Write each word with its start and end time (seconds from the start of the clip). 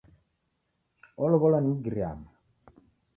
Wolow'olwa 1.17 1.59
ni 1.61 1.69
Mgiriama. 1.77 2.29